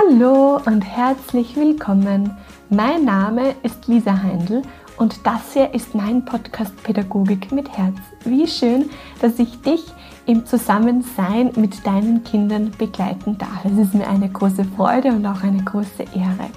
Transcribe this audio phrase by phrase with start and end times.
[0.00, 2.34] Hallo und herzlich willkommen.
[2.70, 4.62] Mein Name ist Lisa Heindl
[4.96, 7.96] und das hier ist mein Podcast Pädagogik mit Herz.
[8.24, 8.88] Wie schön,
[9.20, 9.84] dass ich dich
[10.26, 13.64] im Zusammensein mit deinen Kindern begleiten darf.
[13.64, 16.48] Es ist mir eine große Freude und auch eine große Ehre.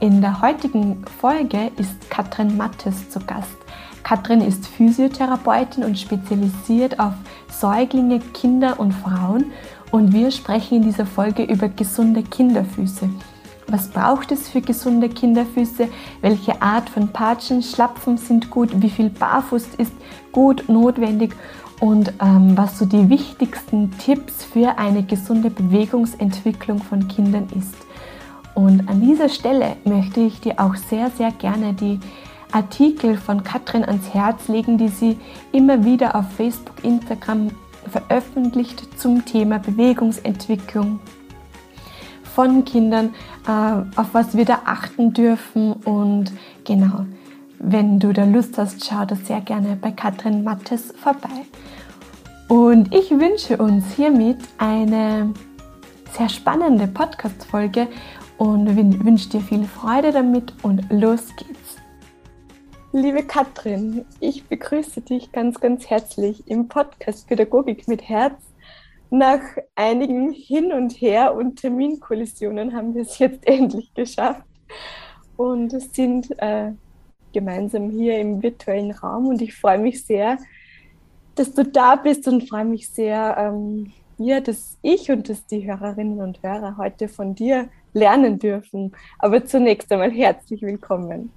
[0.00, 3.56] In der heutigen Folge ist Katrin Mattes zu Gast.
[4.04, 7.14] Katrin ist Physiotherapeutin und spezialisiert auf
[7.50, 9.46] Säuglinge, Kinder und Frauen
[9.90, 13.08] und wir sprechen in dieser Folge über gesunde Kinderfüße.
[13.68, 15.88] Was braucht es für gesunde Kinderfüße?
[16.22, 18.70] Welche Art von Patschen, Schlapfen sind gut?
[18.80, 19.92] Wie viel Barfuß ist
[20.32, 21.34] gut, notwendig?
[21.80, 27.74] Und ähm, was so die wichtigsten Tipps für eine gesunde Bewegungsentwicklung von Kindern ist.
[28.54, 32.00] Und an dieser Stelle möchte ich dir auch sehr, sehr gerne die
[32.50, 35.18] Artikel von Katrin ans Herz legen, die sie
[35.52, 37.50] immer wieder auf Facebook, Instagram
[37.88, 41.00] veröffentlicht zum Thema Bewegungsentwicklung
[42.34, 43.14] von Kindern,
[43.46, 45.72] äh, auf was wir da achten dürfen.
[45.72, 46.32] Und
[46.64, 47.06] genau,
[47.58, 51.46] wenn du da Lust hast, schau da sehr gerne bei Katrin Mattes vorbei.
[52.48, 55.34] Und ich wünsche uns hiermit eine
[56.16, 57.88] sehr spannende Podcast-Folge
[58.38, 61.57] und wünsche dir viel Freude damit und los geht's.
[62.92, 68.40] Liebe Katrin, ich begrüße dich ganz, ganz herzlich im Podcast Pädagogik mit Herz.
[69.10, 69.40] Nach
[69.74, 74.46] einigen Hin und Her und Terminkollisionen haben wir es jetzt endlich geschafft
[75.36, 76.72] und sind äh,
[77.34, 80.38] gemeinsam hier im virtuellen Raum und ich freue mich sehr,
[81.34, 85.66] dass du da bist und freue mich sehr, ähm, ja, dass ich und dass die
[85.66, 88.96] Hörerinnen und Hörer heute von dir lernen dürfen.
[89.18, 91.30] Aber zunächst einmal herzlich willkommen.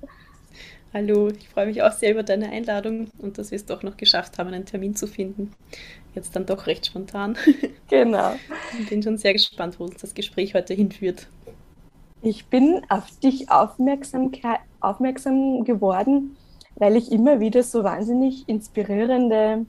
[0.93, 3.95] Hallo, ich freue mich auch sehr über deine Einladung und dass wir es doch noch
[3.95, 5.53] geschafft haben, einen Termin zu finden.
[6.15, 7.37] Jetzt dann doch recht spontan.
[7.89, 8.33] Genau.
[8.77, 11.27] Ich bin schon sehr gespannt, wo uns das Gespräch heute hinführt.
[12.21, 14.31] Ich bin auf dich aufmerksam,
[14.81, 16.35] aufmerksam geworden,
[16.75, 19.65] weil ich immer wieder so wahnsinnig inspirierende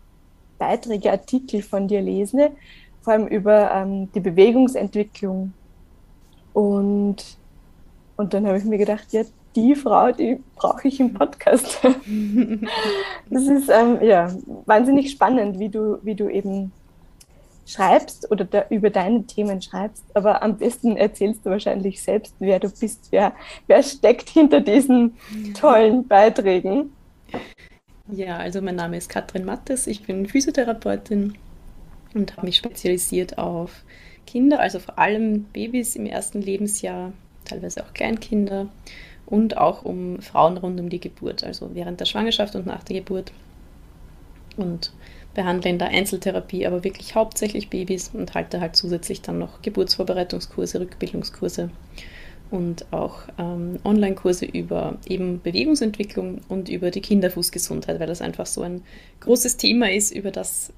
[0.58, 2.50] Beiträge, Artikel von dir lese,
[3.00, 5.52] vor allem über ähm, die Bewegungsentwicklung.
[6.52, 7.16] Und,
[8.16, 9.22] und dann habe ich mir gedacht, ja,
[9.56, 11.80] die Frau, die brauche ich im Podcast.
[13.30, 14.34] das ist ähm, ja,
[14.66, 16.72] wahnsinnig spannend, wie du, wie du eben
[17.66, 20.04] schreibst oder da, über deine Themen schreibst.
[20.14, 23.34] Aber am besten erzählst du wahrscheinlich selbst, wer du bist, wer,
[23.66, 25.16] wer steckt hinter diesen
[25.58, 26.92] tollen Beiträgen.
[28.10, 31.34] Ja, also mein Name ist Katrin Mattes, ich bin Physiotherapeutin
[32.14, 33.84] und habe mich spezialisiert auf
[34.26, 37.12] Kinder, also vor allem Babys im ersten Lebensjahr,
[37.44, 38.68] teilweise auch Kleinkinder
[39.32, 42.98] und auch um Frauen rund um die Geburt, also während der Schwangerschaft und nach der
[42.98, 43.32] Geburt.
[44.58, 44.92] Und
[45.32, 50.80] behandle in der Einzeltherapie aber wirklich hauptsächlich Babys und halte halt zusätzlich dann noch Geburtsvorbereitungskurse,
[50.80, 51.70] Rückbildungskurse
[52.50, 58.60] und auch ähm, Online-Kurse über eben Bewegungsentwicklung und über die Kinderfußgesundheit, weil das einfach so
[58.60, 58.82] ein
[59.20, 60.74] großes Thema ist, über das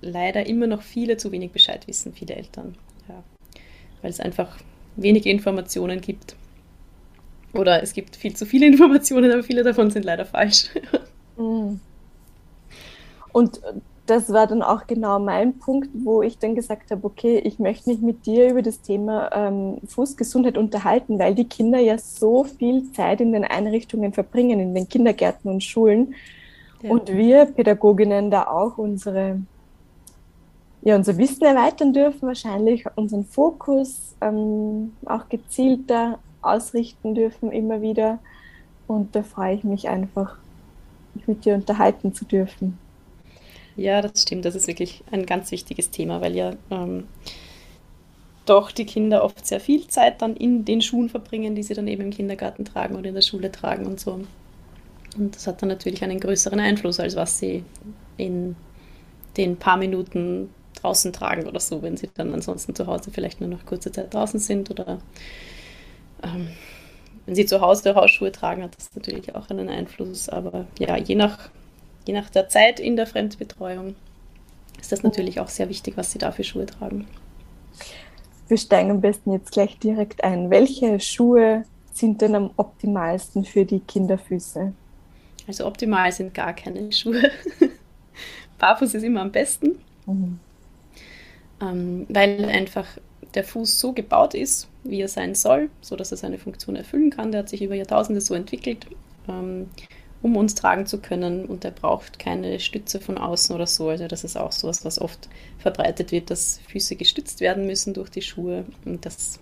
[0.00, 2.74] leider immer noch viele zu wenig Bescheid wissen, viele Eltern.
[3.08, 3.22] Ja.
[4.00, 4.58] Weil es einfach
[4.96, 6.34] wenige Informationen gibt
[7.54, 10.70] oder es gibt viel zu viele Informationen, aber viele davon sind leider falsch.
[11.36, 11.76] Mm.
[13.32, 13.60] Und
[14.06, 17.88] das war dann auch genau mein Punkt, wo ich dann gesagt habe, okay, ich möchte
[17.88, 22.90] mich mit dir über das Thema ähm, Fußgesundheit unterhalten, weil die Kinder ja so viel
[22.92, 26.14] Zeit in den Einrichtungen verbringen, in den Kindergärten und Schulen.
[26.82, 26.90] Ja.
[26.90, 29.40] Und wir Pädagoginnen da auch unsere,
[30.82, 38.18] ja, unser Wissen erweitern dürfen, wahrscheinlich unseren Fokus ähm, auch gezielter ausrichten dürfen immer wieder.
[38.86, 40.36] Und da freue ich mich einfach,
[41.14, 42.78] mich mit dir unterhalten zu dürfen.
[43.76, 44.44] Ja, das stimmt.
[44.44, 47.04] Das ist wirklich ein ganz wichtiges Thema, weil ja ähm,
[48.44, 51.88] doch die Kinder oft sehr viel Zeit dann in den Schuhen verbringen, die sie dann
[51.88, 54.20] eben im Kindergarten tragen oder in der Schule tragen und so.
[55.16, 57.64] Und das hat dann natürlich einen größeren Einfluss, als was sie
[58.16, 58.56] in
[59.36, 63.48] den paar Minuten draußen tragen oder so, wenn sie dann ansonsten zu Hause vielleicht nur
[63.50, 64.98] noch kurze Zeit draußen sind oder
[66.22, 66.48] ähm,
[67.26, 70.28] wenn sie zu Hause Hausschuhe tragen, hat das natürlich auch einen Einfluss.
[70.28, 71.50] Aber ja, je nach,
[72.06, 73.94] je nach der Zeit in der Fremdbetreuung
[74.80, 77.06] ist das natürlich auch sehr wichtig, was sie da für Schuhe tragen.
[78.48, 80.50] Wir steigen am besten jetzt gleich direkt ein.
[80.50, 84.72] Welche Schuhe sind denn am optimalsten für die Kinderfüße?
[85.46, 87.30] Also optimal sind gar keine Schuhe.
[88.58, 90.38] Barfuß ist immer am besten, mhm.
[91.60, 92.86] ähm, weil einfach
[93.34, 97.10] der Fuß so gebaut ist, wie er sein soll, so dass er seine Funktion erfüllen
[97.10, 97.32] kann.
[97.32, 98.86] Der hat sich über Jahrtausende so entwickelt,
[99.28, 99.68] ähm,
[100.22, 103.88] um uns tragen zu können und er braucht keine Stütze von außen oder so.
[103.88, 108.10] Also das ist auch sowas, was oft verbreitet wird, dass Füße gestützt werden müssen durch
[108.10, 109.40] die Schuhe und das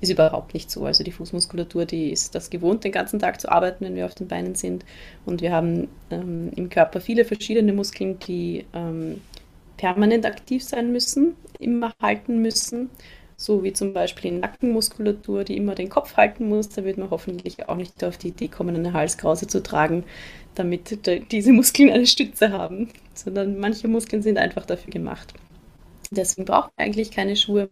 [0.00, 0.84] ist überhaupt nicht so.
[0.84, 4.14] Also die Fußmuskulatur, die ist das gewohnt, den ganzen Tag zu arbeiten, wenn wir auf
[4.14, 4.84] den Beinen sind.
[5.26, 9.20] Und wir haben ähm, im Körper viele verschiedene Muskeln, die ähm,
[9.76, 12.90] permanent aktiv sein müssen, immer halten müssen.
[13.40, 16.70] So wie zum Beispiel die Nackenmuskulatur, die immer den Kopf halten muss.
[16.70, 20.02] Da wird man hoffentlich auch nicht auf die Idee kommen, eine Halskrause zu tragen,
[20.56, 20.98] damit
[21.30, 25.34] diese Muskeln eine Stütze haben, sondern manche Muskeln sind einfach dafür gemacht.
[26.10, 27.68] Deswegen brauchen wir eigentlich keine Schuhe.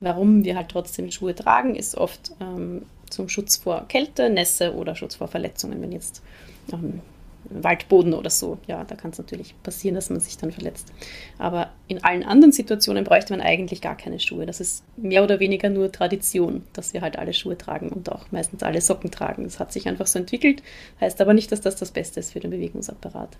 [0.00, 4.94] Warum wir halt trotzdem Schuhe tragen, ist oft ähm, zum Schutz vor Kälte, Nässe oder
[4.94, 6.22] Schutz vor Verletzungen, wenn jetzt
[6.70, 7.00] ähm,
[7.50, 10.92] Waldboden oder so, ja, da kann es natürlich passieren, dass man sich dann verletzt.
[11.38, 14.46] Aber in allen anderen Situationen bräuchte man eigentlich gar keine Schuhe.
[14.46, 18.30] Das ist mehr oder weniger nur Tradition, dass wir halt alle Schuhe tragen und auch
[18.30, 19.44] meistens alle Socken tragen.
[19.44, 20.62] Das hat sich einfach so entwickelt,
[21.00, 23.36] heißt aber nicht, dass das das Beste ist für den Bewegungsapparat.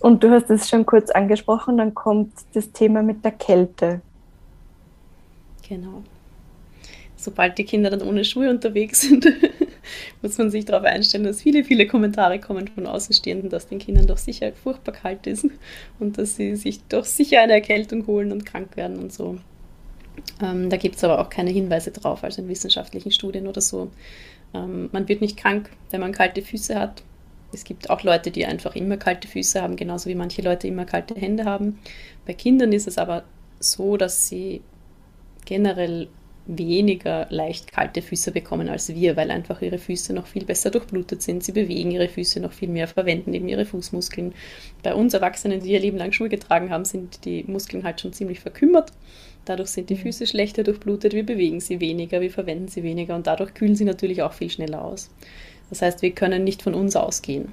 [0.00, 4.02] Und du hast es schon kurz angesprochen, dann kommt das Thema mit der Kälte.
[5.66, 6.02] Genau.
[7.16, 9.26] Sobald die Kinder dann ohne Schuhe unterwegs sind,
[10.22, 14.06] muss man sich darauf einstellen, dass viele, viele Kommentare kommen von Außenstehenden, dass den Kindern
[14.06, 15.46] doch sicher furchtbar kalt ist
[15.98, 19.38] und dass sie sich doch sicher eine Erkältung holen und krank werden und so.
[20.42, 23.90] Ähm, da gibt es aber auch keine Hinweise drauf, also in wissenschaftlichen Studien oder so.
[24.54, 27.02] Ähm, man wird nicht krank, wenn man kalte Füße hat.
[27.52, 30.84] Es gibt auch Leute, die einfach immer kalte Füße haben, genauso wie manche Leute immer
[30.84, 31.78] kalte Hände haben.
[32.26, 33.24] Bei Kindern ist es aber
[33.60, 34.62] so, dass sie
[35.44, 36.08] generell
[36.46, 41.22] weniger leicht kalte Füße bekommen als wir, weil einfach ihre Füße noch viel besser durchblutet
[41.22, 41.42] sind.
[41.42, 44.34] Sie bewegen ihre Füße noch viel mehr, verwenden eben ihre Fußmuskeln.
[44.82, 48.12] Bei uns Erwachsenen, die ihr Leben lang Schuhe getragen haben, sind die Muskeln halt schon
[48.12, 48.92] ziemlich verkümmert.
[49.44, 49.94] Dadurch sind die.
[50.04, 53.84] Füße schlechter durchblutet, wir bewegen sie weniger, wir verwenden sie weniger und dadurch kühlen sie
[53.84, 55.10] natürlich auch viel schneller aus.
[55.70, 57.52] Das heißt, wir können nicht von uns ausgehen.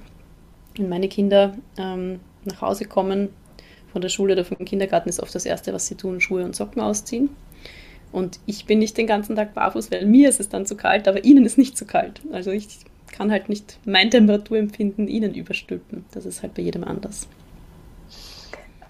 [0.76, 3.30] Wenn meine Kinder ähm, nach Hause kommen
[3.90, 6.56] von der Schule oder vom Kindergarten, ist oft das Erste, was sie tun, Schuhe und
[6.56, 7.30] Socken ausziehen.
[8.12, 11.08] Und ich bin nicht den ganzen Tag barfuß, weil mir ist es dann zu kalt,
[11.08, 12.20] aber ihnen ist nicht zu kalt.
[12.30, 12.68] Also ich
[13.10, 16.04] kann halt nicht mein Temperaturempfinden ihnen überstülpen.
[16.12, 17.26] Das ist halt bei jedem anders.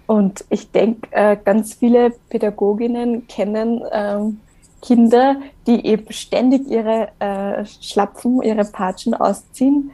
[0.05, 4.39] Und ich denke, äh, ganz viele Pädagoginnen kennen ähm,
[4.81, 9.91] Kinder, die eben ständig ihre äh, Schlapfen, ihre Patschen ausziehen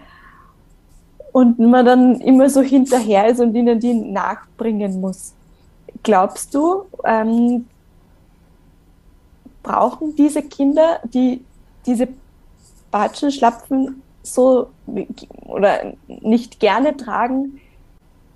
[1.31, 5.33] und man dann immer so hinterher ist und ihnen die nachbringen muss.
[6.01, 7.67] Glaubst du, ähm,
[9.63, 11.43] brauchen diese Kinder, die
[11.85, 12.07] diese
[12.91, 14.69] Batschen, Schlapfen so
[15.45, 17.59] oder nicht gerne tragen,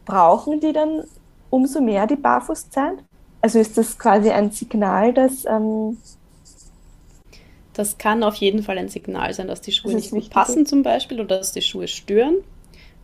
[0.06, 1.04] brauchen die dann
[1.50, 2.98] umso mehr die Barfußzeit?
[3.42, 5.46] Also ist das quasi ein Signal, dass.
[5.46, 5.98] Ähm,
[7.74, 10.84] das kann auf jeden Fall ein Signal sein, dass die Schuhe nicht gut passen, zum
[10.84, 12.36] Beispiel, oder dass die Schuhe stören.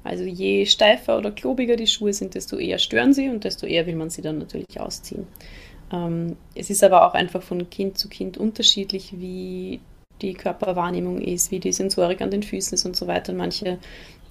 [0.04, 3.86] Also je steifer oder klobiger die Schuhe sind, desto eher stören sie und desto eher
[3.88, 5.28] will man sie dann natürlich ausziehen.
[5.92, 9.80] Ähm, es ist aber auch einfach von Kind zu Kind unterschiedlich, wie
[10.22, 13.34] die Körperwahrnehmung ist, wie die Sensorik an den Füßen ist und so weiter.
[13.34, 13.80] Manche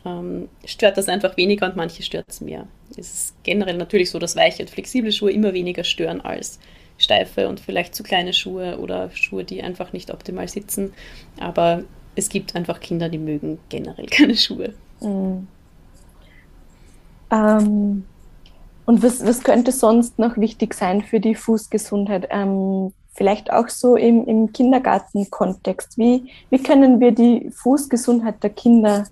[0.05, 2.67] ähm, stört das einfach weniger und manche stört es mehr.
[2.91, 6.59] Es ist generell natürlich so, dass weiche und flexible Schuhe immer weniger stören als
[6.99, 10.93] steife und vielleicht zu kleine Schuhe oder Schuhe, die einfach nicht optimal sitzen.
[11.39, 11.85] Aber
[12.17, 14.75] es gibt einfach Kinder, die mögen generell keine Schuhe.
[15.01, 15.47] Mhm.
[17.31, 18.05] Ähm,
[18.89, 22.29] und was, was könnte sonst noch wichtig sein für die Fußgesundheit?
[22.31, 25.99] Ähm, vielleicht auch so im, im Kindergartenkontext.
[25.99, 29.05] Wie, wie können wir die Fußgesundheit der Kinder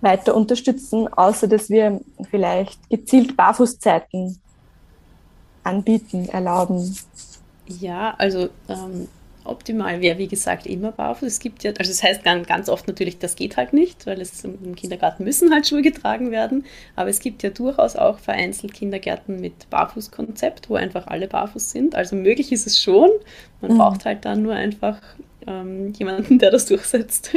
[0.00, 4.40] weiter unterstützen, außer dass wir vielleicht gezielt Barfußzeiten
[5.62, 6.96] anbieten, erlauben?
[7.66, 9.08] Ja, also ähm,
[9.48, 11.26] optimal wäre, wie gesagt, immer barfuß.
[11.28, 14.06] Es gibt ja, also es das heißt ganz, ganz oft natürlich, das geht halt nicht,
[14.06, 16.64] weil es im Kindergarten müssen halt Schuhe getragen werden.
[16.94, 21.94] Aber es gibt ja durchaus auch vereinzelt Kindergärten mit Barfußkonzept, wo einfach alle barfuß sind.
[21.94, 23.10] Also möglich ist es schon.
[23.60, 23.78] Man mhm.
[23.78, 25.00] braucht halt dann nur einfach
[25.46, 27.32] ähm, jemanden, der das durchsetzt.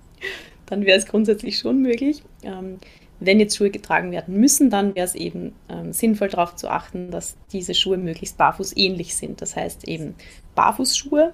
[0.66, 2.22] dann wäre es grundsätzlich schon möglich.
[2.42, 2.78] Ähm,
[3.24, 7.10] wenn jetzt Schuhe getragen werden müssen, dann wäre es eben ähm, sinnvoll darauf zu achten,
[7.10, 9.40] dass diese Schuhe möglichst barfuß ähnlich sind.
[9.40, 10.14] Das heißt eben
[10.54, 11.32] Barfußschuhe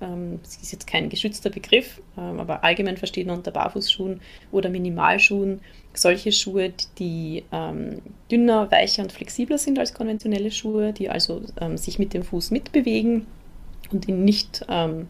[0.00, 4.20] ähm, ist jetzt kein geschützter Begriff, ähm, aber allgemein versteht man unter Barfußschuhen
[4.52, 5.60] oder Minimalschuhen
[5.94, 11.76] solche Schuhe, die ähm, dünner, weicher und flexibler sind als konventionelle Schuhe, die also ähm,
[11.78, 13.26] sich mit dem Fuß mitbewegen
[13.90, 15.08] und ihn nicht ähm,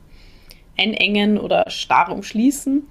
[0.79, 2.85] einengen oder starr umschließen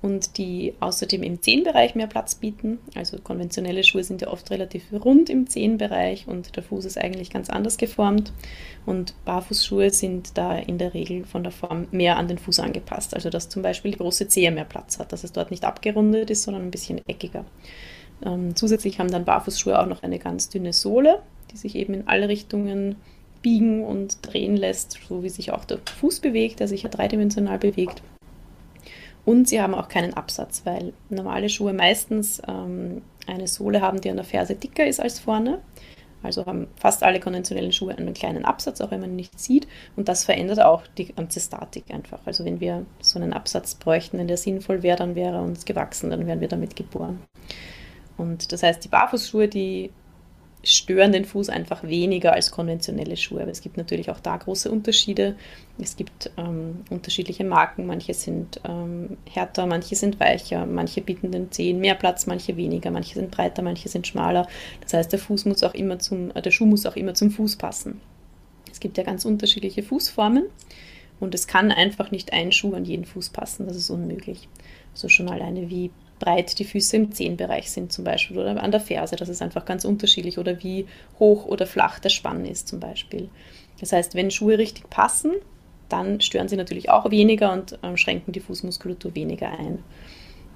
[0.00, 2.78] und die außerdem im Zehenbereich mehr Platz bieten.
[2.94, 7.30] Also konventionelle Schuhe sind ja oft relativ rund im Zehenbereich und der Fuß ist eigentlich
[7.30, 8.32] ganz anders geformt.
[8.86, 13.14] Und Barfußschuhe sind da in der Regel von der Form mehr an den Fuß angepasst.
[13.14, 16.30] Also dass zum Beispiel die große Zehe mehr Platz hat, dass es dort nicht abgerundet
[16.30, 17.44] ist, sondern ein bisschen eckiger.
[18.24, 22.08] Ähm, zusätzlich haben dann Barfußschuhe auch noch eine ganz dünne Sohle, die sich eben in
[22.08, 22.96] alle Richtungen
[23.42, 27.58] biegen und drehen lässt, so wie sich auch der Fuß bewegt, der sich ja dreidimensional
[27.58, 28.02] bewegt.
[29.28, 34.08] Und sie haben auch keinen Absatz, weil normale Schuhe meistens ähm, eine Sohle haben, die
[34.08, 35.58] an der Ferse dicker ist als vorne.
[36.22, 39.68] Also haben fast alle konventionellen Schuhe einen kleinen Absatz, auch wenn man ihn nicht sieht.
[39.96, 42.20] Und das verändert auch die ganze Statik einfach.
[42.24, 45.66] Also wenn wir so einen Absatz bräuchten, wenn der sinnvoll wäre, dann wäre er uns
[45.66, 47.22] gewachsen, dann wären wir damit geboren.
[48.16, 49.90] Und das heißt, die Barfußschuhe, die
[50.68, 53.42] stören den Fuß einfach weniger als konventionelle Schuhe.
[53.42, 55.36] Aber es gibt natürlich auch da große Unterschiede.
[55.80, 57.86] Es gibt ähm, unterschiedliche Marken.
[57.86, 62.90] Manche sind ähm, härter, manche sind weicher, manche bieten den Zehen mehr Platz, manche weniger,
[62.90, 64.46] manche sind breiter, manche sind schmaler.
[64.80, 67.30] Das heißt, der Fuß muss auch immer zum, äh, der Schuh muss auch immer zum
[67.30, 68.00] Fuß passen.
[68.70, 70.44] Es gibt ja ganz unterschiedliche Fußformen
[71.18, 73.66] und es kann einfach nicht ein Schuh an jeden Fuß passen.
[73.66, 74.48] Das ist unmöglich.
[74.92, 78.80] Also schon alleine wie breit die Füße im Zehenbereich sind zum Beispiel oder an der
[78.80, 79.16] Ferse.
[79.16, 80.86] Das ist einfach ganz unterschiedlich oder wie
[81.18, 83.28] hoch oder flach der Spann ist zum Beispiel.
[83.80, 85.32] Das heißt, wenn Schuhe richtig passen,
[85.88, 89.82] dann stören sie natürlich auch weniger und ähm, schränken die Fußmuskulatur weniger ein.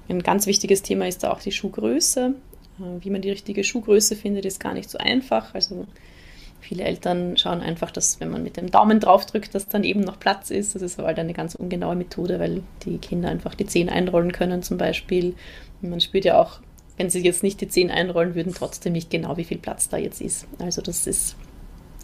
[0.09, 2.35] Ein ganz wichtiges Thema ist da auch die Schuhgröße.
[2.79, 5.53] Äh, wie man die richtige Schuhgröße findet, ist gar nicht so einfach.
[5.55, 5.87] Also
[6.63, 10.17] Viele Eltern schauen einfach, dass wenn man mit dem Daumen draufdrückt, dass dann eben noch
[10.17, 10.75] Platz ist.
[10.75, 14.31] Das ist aber halt eine ganz ungenaue Methode, weil die Kinder einfach die Zehen einrollen
[14.31, 15.35] können zum Beispiel.
[15.81, 16.61] Man spürt ja auch,
[16.95, 19.97] wenn sie jetzt nicht die Zehen einrollen würden, trotzdem nicht genau, wie viel Platz da
[19.97, 20.47] jetzt ist.
[20.57, 21.35] Also das ist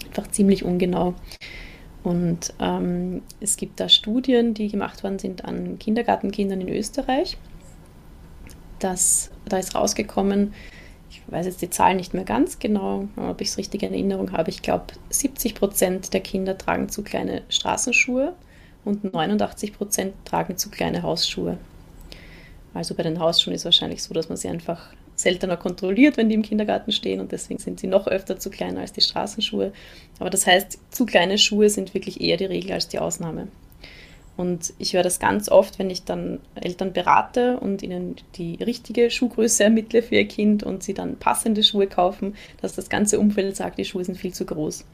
[0.07, 1.13] einfach ziemlich ungenau.
[2.03, 7.37] Und ähm, es gibt da Studien, die gemacht worden sind an Kindergartenkindern in Österreich.
[8.79, 10.53] Das, da ist rausgekommen,
[11.09, 14.31] ich weiß jetzt die Zahlen nicht mehr ganz genau, ob ich es richtig in Erinnerung
[14.31, 14.49] habe.
[14.49, 18.33] Ich glaube, 70 Prozent der Kinder tragen zu kleine Straßenschuhe
[18.85, 21.57] und 89 Prozent tragen zu kleine Hausschuhe.
[22.73, 26.29] Also bei den Hausschuhen ist es wahrscheinlich so, dass man sie einfach seltener kontrolliert, wenn
[26.29, 29.73] die im Kindergarten stehen und deswegen sind sie noch öfter zu klein als die Straßenschuhe.
[30.19, 33.47] Aber das heißt, zu kleine Schuhe sind wirklich eher die Regel als die Ausnahme.
[34.39, 39.11] Und ich höre das ganz oft, wenn ich dann Eltern berate und ihnen die richtige
[39.11, 43.57] Schuhgröße ermittle für ihr Kind und sie dann passende Schuhe kaufen, dass das ganze Umfeld
[43.57, 44.85] sagt, die Schuhe sind viel zu groß.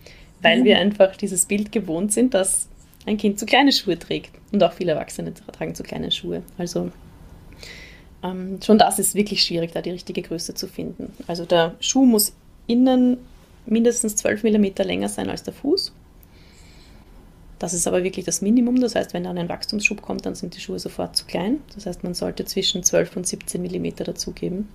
[0.41, 0.65] Weil mhm.
[0.65, 2.67] wir einfach dieses Bild gewohnt sind, dass
[3.05, 4.31] ein Kind zu kleine Schuhe trägt.
[4.51, 6.41] Und auch viele Erwachsene tragen zu kleine Schuhe.
[6.57, 6.89] Also
[8.23, 11.13] ähm, schon das ist wirklich schwierig, da die richtige Größe zu finden.
[11.27, 12.33] Also der Schuh muss
[12.65, 13.17] innen
[13.67, 15.93] mindestens 12 mm länger sein als der Fuß.
[17.59, 18.81] Das ist aber wirklich das Minimum.
[18.81, 21.59] Das heißt, wenn dann ein Wachstumsschub kommt, dann sind die Schuhe sofort zu klein.
[21.73, 24.67] Das heißt, man sollte zwischen 12 und 17 mm dazugeben.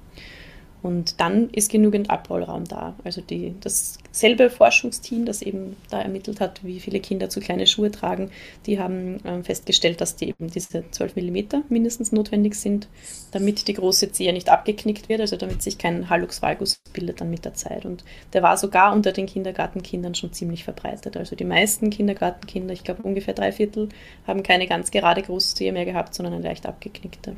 [0.83, 2.95] Und dann ist genügend Abrollraum da.
[3.05, 7.91] Also die, dasselbe Forschungsteam, das eben da ermittelt hat, wie viele Kinder zu kleine Schuhe
[7.91, 8.31] tragen,
[8.67, 12.89] die haben ähm, festgestellt, dass die eben diese 12 mm mindestens notwendig sind,
[13.31, 17.31] damit die große Zehe nicht abgeknickt wird, also damit sich kein Hallux valgus bildet dann
[17.31, 17.85] mit der Zeit.
[17.85, 21.17] Und der war sogar unter den Kindergartenkindern schon ziemlich verbreitet.
[21.17, 23.91] Also die meisten Kindergartenkinder, ich glaube ungefähr drei Viertel,
[24.27, 27.37] haben keine ganz gerade große Zehe mehr gehabt, sondern eine leicht abgeknickte.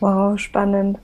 [0.00, 0.98] Wow, spannend.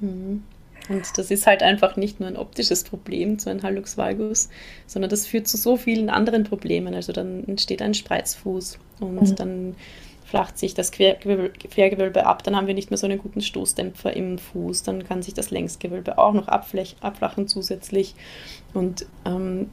[0.00, 0.42] Mhm.
[0.88, 4.48] Und das ist halt einfach nicht nur ein optisches Problem, so ein Hallux valgus,
[4.86, 6.94] sondern das führt zu so vielen anderen Problemen.
[6.94, 9.36] Also dann entsteht ein Spreizfuß und mhm.
[9.36, 9.76] dann
[10.24, 14.38] flacht sich das Quergewölbe ab, dann haben wir nicht mehr so einen guten Stoßdämpfer im
[14.38, 18.14] Fuß, dann kann sich das Längsgewölbe auch noch abflachen zusätzlich.
[18.72, 19.70] Und ähm,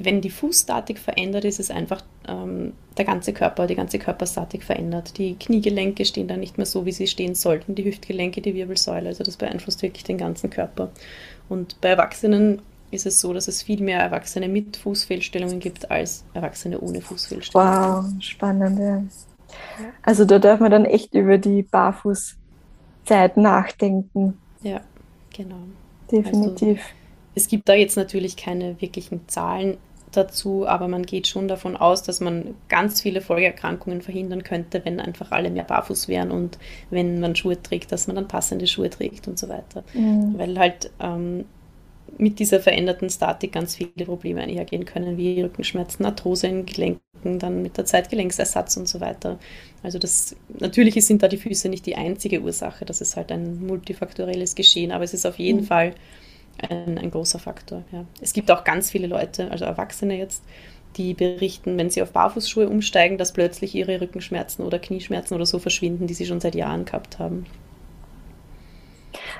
[0.00, 5.18] wenn die Fußstatik verändert ist, ist einfach ähm, der ganze Körper, die ganze Körperstatik verändert.
[5.18, 9.08] Die Kniegelenke stehen dann nicht mehr so, wie sie stehen sollten, die Hüftgelenke, die Wirbelsäule.
[9.08, 10.90] Also das beeinflusst wirklich den ganzen Körper.
[11.48, 16.24] Und bei Erwachsenen ist es so, dass es viel mehr Erwachsene mit Fußfehlstellungen gibt als
[16.32, 18.04] Erwachsene ohne Fußfehlstellungen.
[18.04, 19.02] Wow, spannend, ja.
[20.02, 24.38] Also da darf man dann echt über die Barfußzeit nachdenken.
[24.62, 24.80] Ja,
[25.34, 25.56] genau.
[26.10, 26.78] Definitiv.
[26.78, 26.90] Also,
[27.34, 29.76] es gibt da jetzt natürlich keine wirklichen Zahlen
[30.12, 35.00] dazu, aber man geht schon davon aus, dass man ganz viele Folgeerkrankungen verhindern könnte, wenn
[35.00, 36.58] einfach alle mehr barfuß wären und
[36.90, 39.84] wenn man Schuhe trägt, dass man dann passende Schuhe trägt und so weiter.
[39.94, 40.38] Mhm.
[40.38, 41.44] Weil halt ähm,
[42.16, 47.62] mit dieser veränderten Statik ganz viele Probleme einhergehen können, wie Rückenschmerzen, Arthrose in Gelenken, dann
[47.62, 49.38] mit der Zeit Gelenksersatz und so weiter.
[49.82, 53.64] Also das natürlich sind da die Füße nicht die einzige Ursache, das ist halt ein
[53.66, 55.66] multifaktorelles Geschehen, aber es ist auf jeden mhm.
[55.66, 55.94] Fall
[56.58, 57.84] ein, ein großer Faktor.
[57.92, 58.04] Ja.
[58.20, 60.42] Es gibt auch ganz viele Leute, also Erwachsene jetzt,
[60.96, 65.58] die berichten, wenn sie auf Barfußschuhe umsteigen, dass plötzlich ihre Rückenschmerzen oder Knieschmerzen oder so
[65.58, 67.46] verschwinden, die sie schon seit Jahren gehabt haben.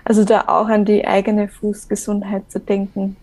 [0.04, 3.16] Also da auch an die eigene Fußgesundheit zu denken.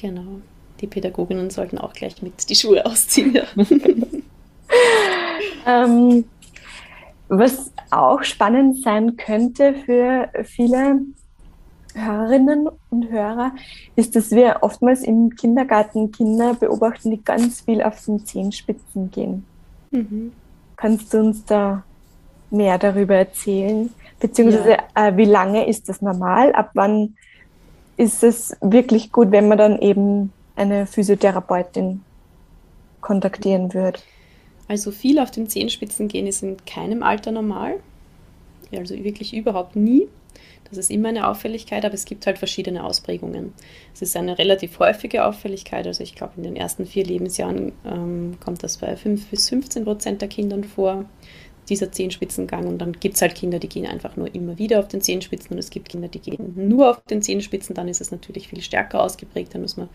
[0.00, 0.40] Genau.
[0.80, 3.34] Die Pädagoginnen sollten auch gleich mit die Schuhe ausziehen.
[3.34, 3.44] Ja.
[5.84, 6.24] ähm,
[7.28, 11.00] was auch spannend sein könnte für viele
[11.94, 13.52] Hörerinnen und Hörer,
[13.96, 19.44] ist, dass wir oftmals im Kindergarten Kinder beobachten, die ganz viel auf den Zehenspitzen gehen.
[19.90, 20.32] Mhm.
[20.76, 21.84] Kannst du uns da
[22.50, 23.90] mehr darüber erzählen?
[24.20, 25.08] Beziehungsweise, ja.
[25.08, 26.52] äh, wie lange ist das normal?
[26.52, 27.16] Ab wann
[27.96, 32.02] ist es wirklich gut, wenn man dann eben eine Physiotherapeutin
[33.00, 34.00] kontaktieren würde?
[34.68, 37.74] Also viel auf den Zehenspitzen gehen ist in keinem Alter normal.
[38.74, 40.08] Also wirklich überhaupt nie.
[40.72, 43.52] Das ist immer eine Auffälligkeit, aber es gibt halt verschiedene Ausprägungen.
[43.92, 48.38] Es ist eine relativ häufige Auffälligkeit, also ich glaube in den ersten vier Lebensjahren ähm,
[48.42, 51.04] kommt das bei 5 bis 15 Prozent der Kindern vor
[51.72, 52.66] dieser Zehenspitzengang.
[52.66, 55.52] Und dann gibt es halt Kinder, die gehen einfach nur immer wieder auf den Zehenspitzen
[55.52, 57.74] und es gibt Kinder, die gehen nur auf den Zehenspitzen.
[57.74, 59.54] Dann ist es natürlich viel stärker ausgeprägt.
[59.54, 59.88] Dann muss man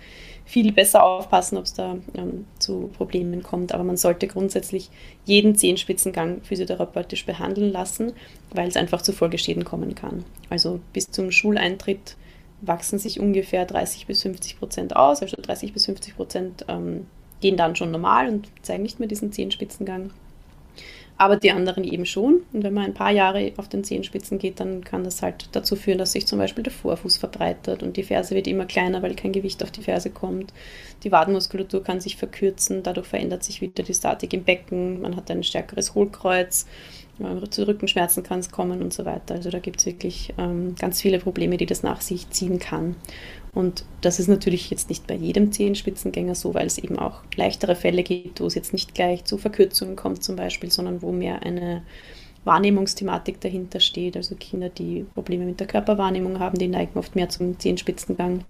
[0.43, 3.73] viel besser aufpassen, ob es da ähm, zu Problemen kommt.
[3.73, 4.89] Aber man sollte grundsätzlich
[5.25, 8.13] jeden Zehenspitzengang physiotherapeutisch behandeln lassen,
[8.51, 10.25] weil es einfach zu Folgeschäden kommen kann.
[10.49, 12.17] Also bis zum Schuleintritt
[12.61, 15.21] wachsen sich ungefähr 30 bis 50 Prozent aus.
[15.21, 17.05] Also 30 bis 50 Prozent ähm,
[17.39, 20.09] gehen dann schon normal und zeigen nicht mehr diesen Zehenspitzengang
[21.17, 22.41] aber die anderen eben schon.
[22.53, 25.75] Und wenn man ein paar Jahre auf den Zehenspitzen geht, dann kann das halt dazu
[25.75, 29.15] führen, dass sich zum Beispiel der Vorfuß verbreitert und die Ferse wird immer kleiner, weil
[29.15, 30.53] kein Gewicht auf die Ferse kommt.
[31.03, 35.31] Die Wadenmuskulatur kann sich verkürzen, dadurch verändert sich wieder die Statik im Becken, man hat
[35.31, 36.67] ein stärkeres Hohlkreuz,
[37.49, 39.35] zu Rückenschmerzen kann es kommen und so weiter.
[39.35, 42.95] Also da gibt es wirklich ähm, ganz viele Probleme, die das nach sich ziehen kann.
[43.57, 47.75] Und das ist natürlich jetzt nicht bei jedem Zehenspitzengänger so, weil es eben auch leichtere
[47.75, 51.41] Fälle gibt, wo es jetzt nicht gleich zu Verkürzungen kommt zum Beispiel, sondern wo mehr
[51.41, 51.81] eine
[52.43, 54.15] Wahrnehmungsthematik dahinter steht.
[54.15, 58.43] Also Kinder, die Probleme mit der Körperwahrnehmung haben, die neigen oft mehr zum Zehenspitzengang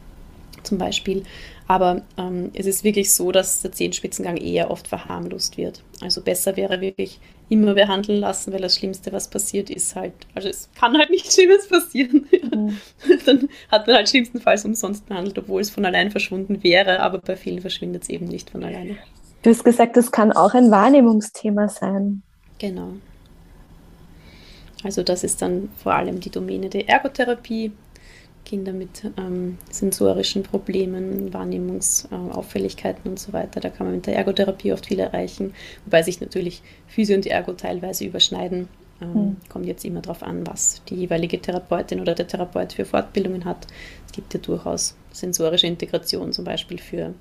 [0.64, 1.24] zum Beispiel.
[1.70, 5.84] Aber ähm, es ist wirklich so, dass der Zehenspitzengang eher oft verharmlost wird.
[6.02, 10.50] Also besser wäre wirklich immer behandeln lassen, weil das Schlimmste, was passiert, ist halt, also
[10.50, 12.28] es kann halt nichts Schlimmes passieren.
[12.48, 12.78] Mhm.
[13.26, 17.36] Dann hat man halt schlimmstenfalls umsonst behandelt, obwohl es von allein verschwunden wäre, aber bei
[17.36, 18.98] vielen verschwindet es eben nicht von alleine.
[19.44, 22.24] Du hast gesagt, das kann auch ein Wahrnehmungsthema sein.
[22.58, 22.94] Genau.
[24.84, 27.72] Also das ist dann vor allem die Domäne der Ergotherapie,
[28.48, 33.60] Kinder mit ähm, sensorischen Problemen, Wahrnehmungsauffälligkeiten und so weiter.
[33.60, 37.52] Da kann man mit der Ergotherapie oft viel erreichen, wobei sich natürlich Physio und Ergo
[37.52, 38.70] teilweise überschneiden.
[39.02, 39.36] Ähm, mhm.
[39.50, 43.68] Kommt jetzt immer darauf an, was die jeweilige Therapeutin oder der Therapeut für Fortbildungen hat.
[44.06, 47.14] Es gibt ja durchaus sensorische Integration, zum Beispiel für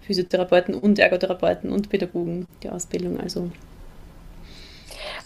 [0.00, 3.20] Physiotherapeuten und Ergotherapeuten und Pädagogen, die Ausbildung.
[3.20, 3.52] Also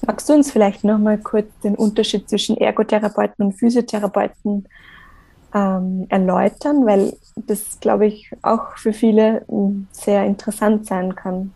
[0.07, 4.67] Magst du uns vielleicht noch mal kurz den Unterschied zwischen Ergotherapeuten und Physiotherapeuten
[5.55, 11.53] ähm, erläutern, weil das, glaube ich, auch für viele hm, sehr interessant sein kann.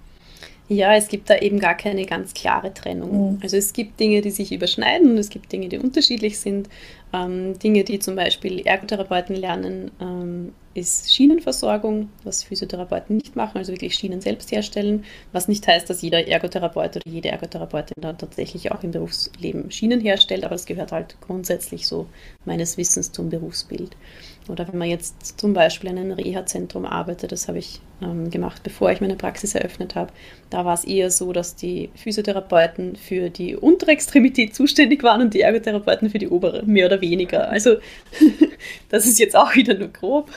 [0.69, 3.33] Ja, es gibt da eben gar keine ganz klare Trennung.
[3.33, 3.39] Mhm.
[3.43, 6.69] Also es gibt Dinge, die sich überschneiden und es gibt Dinge, die unterschiedlich sind.
[7.13, 13.73] Ähm, Dinge, die zum Beispiel Ergotherapeuten lernen, ähm, ist Schienenversorgung, was Physiotherapeuten nicht machen, also
[13.73, 18.71] wirklich Schienen selbst herstellen, was nicht heißt, dass jeder Ergotherapeut oder jede Ergotherapeutin dann tatsächlich
[18.71, 22.07] auch im Berufsleben Schienen herstellt, aber es gehört halt grundsätzlich so
[22.45, 23.97] meines Wissens zum Berufsbild.
[24.49, 28.63] Oder wenn man jetzt zum Beispiel in einem Reha-Zentrum arbeitet, das habe ich ähm, gemacht,
[28.63, 30.13] bevor ich meine Praxis eröffnet habe,
[30.51, 35.35] da war es eher so, dass die Physiotherapeuten für die untere Extremität zuständig waren und
[35.35, 37.49] die Ergotherapeuten für die obere, mehr oder weniger.
[37.49, 37.77] Also
[38.89, 40.31] das ist jetzt auch wieder nur grob.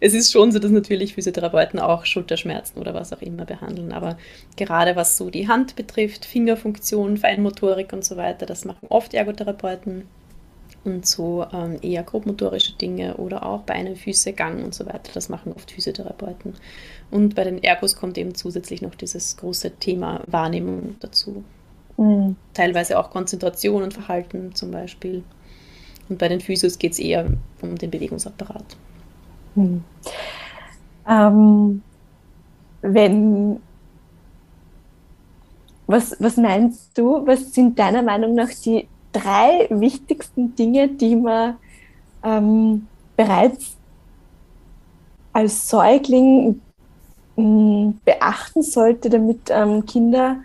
[0.00, 4.16] Es ist schon so, dass natürlich Physiotherapeuten auch Schulterschmerzen oder was auch immer behandeln, aber
[4.56, 10.04] gerade was so die Hand betrifft, Fingerfunktion, Feinmotorik und so weiter, das machen oft Ergotherapeuten
[10.88, 15.28] und so ähm, eher grobmotorische Dinge oder auch Beine, Füße, Gang und so weiter, das
[15.28, 16.54] machen oft Physiotherapeuten.
[17.10, 21.44] Und bei den Ergos kommt eben zusätzlich noch dieses große Thema Wahrnehmung dazu.
[21.96, 22.36] Mhm.
[22.54, 25.22] Teilweise auch Konzentration und Verhalten zum Beispiel.
[26.08, 27.26] Und bei den Physios geht es eher
[27.60, 28.76] um den Bewegungsapparat.
[29.54, 29.84] Hm.
[31.08, 31.82] Ähm,
[32.82, 33.60] wenn,
[35.86, 41.56] was, was meinst du, was sind deiner Meinung nach die drei wichtigsten Dinge, die man
[42.22, 43.76] ähm, bereits
[45.32, 46.60] als Säugling
[47.36, 50.38] hm, beachten sollte, damit ähm, Kinder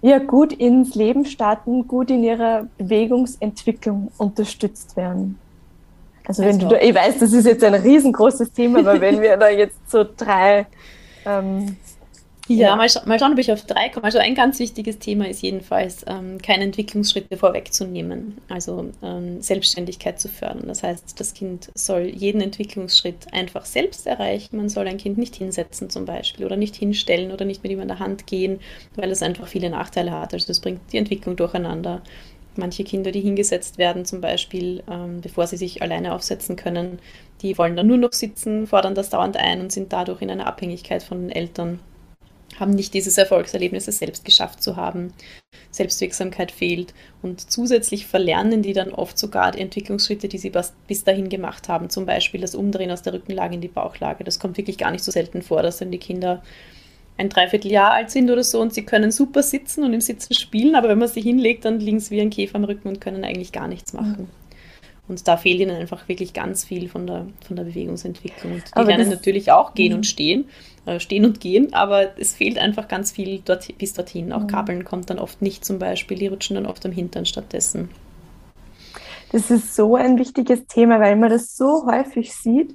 [0.00, 5.38] ja, gut ins Leben starten, gut in ihrer Bewegungsentwicklung unterstützt werden.
[6.24, 9.20] Also wenn also, du, da, ich weiß, das ist jetzt ein riesengroßes Thema, aber wenn
[9.20, 10.66] wir da jetzt so drei
[11.24, 11.76] ähm,
[12.48, 14.04] ja, Mal, scha mal, schauen, ob ich auf drei komme.
[14.04, 20.28] Also ein ganz wichtiges Thema ist jedenfalls, ähm, keine Entwicklungsschritte vorwegzunehmen, also ähm, Selbstständigkeit zu
[20.28, 20.66] fördern.
[20.66, 24.56] Das heißt, das Kind soll jeden Entwicklungsschritt einfach selbst erreichen.
[24.56, 27.80] Man soll ein Kind nicht hinsetzen zum Beispiel oder nicht hinstellen oder nicht mit ihm
[27.80, 28.60] an der Hand gehen,
[28.96, 30.32] weil es einfach viele Nachteile hat.
[30.32, 32.02] Also das bringt die Entwicklung durcheinander.
[32.56, 36.98] Manche Kinder, die hingesetzt werden, zum Beispiel, ähm, bevor sie sich alleine aufsetzen können,
[37.42, 40.46] die wollen dann nur noch sitzen, fordern das dauernd ein und sind dadurch in einer
[40.46, 41.78] Abhängigkeit von den Eltern,
[42.58, 45.12] haben nicht dieses Erfolgserlebnis, es selbst geschafft zu haben.
[45.70, 50.52] Selbstwirksamkeit fehlt und zusätzlich verlernen die dann oft sogar die Entwicklungsschritte, die sie
[50.86, 54.24] bis dahin gemacht haben, zum Beispiel das Umdrehen aus der Rückenlage in die Bauchlage.
[54.24, 56.42] Das kommt wirklich gar nicht so selten vor, dass dann die Kinder
[57.18, 60.74] ein Dreivierteljahr alt sind oder so und sie können super sitzen und im Sitzen spielen,
[60.74, 63.24] aber wenn man sie hinlegt, dann liegen sie wie ein Käfer am Rücken und können
[63.24, 64.28] eigentlich gar nichts machen.
[65.08, 68.52] Und da fehlt ihnen einfach wirklich ganz viel von der, von der Bewegungsentwicklung.
[68.52, 70.04] Und die aber lernen natürlich auch gehen und mhm.
[70.04, 74.32] stehen, äh, stehen und gehen, aber es fehlt einfach ganz viel dort, bis dorthin.
[74.32, 74.46] Auch mhm.
[74.48, 77.90] Kabeln kommt dann oft nicht zum Beispiel, die rutschen dann oft am Hintern stattdessen.
[79.32, 82.74] Das ist so ein wichtiges Thema, weil man das so häufig sieht.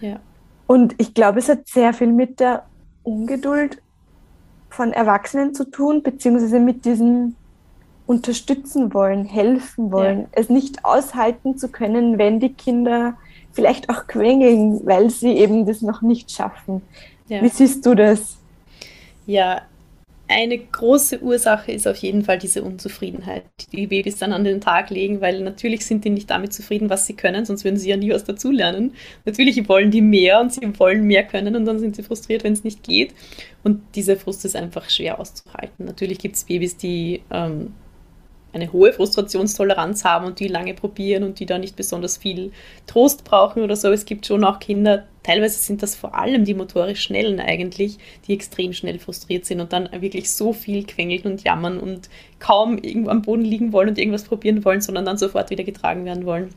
[0.00, 0.18] Ja.
[0.66, 2.64] Und ich glaube, es hat sehr viel mit der
[3.02, 3.82] Ungeduld
[4.70, 7.36] von Erwachsenen zu tun, beziehungsweise mit diesem
[8.06, 10.26] unterstützen wollen, helfen wollen, ja.
[10.32, 13.16] es nicht aushalten zu können, wenn die Kinder
[13.52, 16.82] vielleicht auch quengeln, weil sie eben das noch nicht schaffen.
[17.28, 17.42] Ja.
[17.42, 18.36] Wie siehst du das?
[19.26, 19.62] Ja,
[20.26, 24.60] eine große Ursache ist auf jeden Fall diese Unzufriedenheit, die die Babys dann an den
[24.60, 27.90] Tag legen, weil natürlich sind die nicht damit zufrieden, was sie können, sonst würden sie
[27.90, 28.94] ja nie was dazulernen.
[29.26, 32.54] Natürlich wollen die mehr und sie wollen mehr können und dann sind sie frustriert, wenn
[32.54, 33.14] es nicht geht.
[33.62, 35.84] Und dieser Frust ist einfach schwer auszuhalten.
[35.84, 37.74] Natürlich gibt es Babys, die ähm,
[38.54, 42.52] eine hohe Frustrationstoleranz haben und die lange probieren und die da nicht besonders viel
[42.86, 43.90] Trost brauchen oder so.
[43.90, 48.34] Es gibt schon auch Kinder, teilweise sind das vor allem die motorisch Schnellen eigentlich, die
[48.34, 53.10] extrem schnell frustriert sind und dann wirklich so viel quengeln und jammern und kaum irgendwo
[53.10, 56.50] am Boden liegen wollen und irgendwas probieren wollen, sondern dann sofort wieder getragen werden wollen.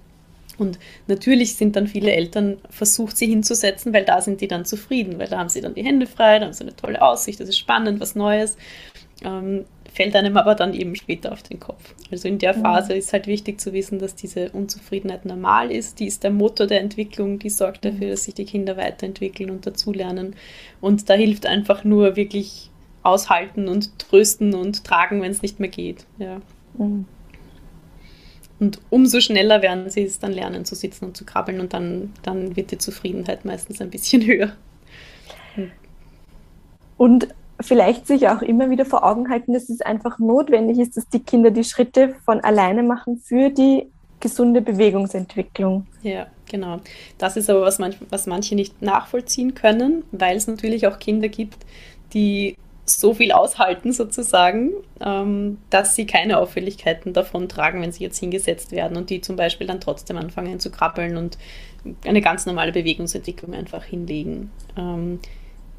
[0.57, 5.19] Und natürlich sind dann viele Eltern versucht, sie hinzusetzen, weil da sind die dann zufrieden,
[5.19, 7.49] weil da haben sie dann die Hände frei, da haben sie eine tolle Aussicht, das
[7.49, 8.57] ist spannend, was Neues.
[9.23, 9.65] Ähm,
[9.97, 11.95] fällt einem aber dann eben später auf den Kopf.
[12.11, 12.61] Also in der mhm.
[12.61, 12.99] Phase mhm.
[12.99, 15.99] ist halt wichtig zu wissen, dass diese Unzufriedenheit normal ist.
[15.99, 17.89] Die ist der Motor der Entwicklung, die sorgt mhm.
[17.89, 20.35] dafür, dass sich die Kinder weiterentwickeln und dazulernen.
[20.81, 22.69] Und da hilft einfach nur wirklich
[23.01, 26.05] aushalten und trösten und tragen, wenn es nicht mehr geht.
[26.19, 26.41] Ja.
[26.77, 27.05] Mhm.
[28.59, 32.13] Und umso schneller werden sie es dann lernen zu sitzen und zu krabbeln und dann,
[32.21, 34.51] dann wird die Zufriedenheit meistens ein bisschen höher.
[36.97, 41.07] Und vielleicht sich auch immer wieder vor Augen halten, dass es einfach notwendig ist, dass
[41.09, 43.87] die Kinder die Schritte von alleine machen für die
[44.19, 45.87] gesunde Bewegungsentwicklung.
[46.01, 46.79] Ja, genau.
[47.17, 51.29] Das ist aber, was, manch, was manche nicht nachvollziehen können, weil es natürlich auch Kinder
[51.29, 51.65] gibt,
[52.13, 58.17] die so viel aushalten sozusagen, ähm, dass sie keine Auffälligkeiten davon tragen, wenn sie jetzt
[58.17, 61.37] hingesetzt werden und die zum Beispiel dann trotzdem anfangen zu krabbeln und
[62.05, 64.51] eine ganz normale Bewegungsentwicklung einfach hinlegen.
[64.77, 65.19] Ähm,